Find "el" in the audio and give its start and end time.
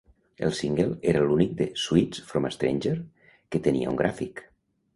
0.45-0.53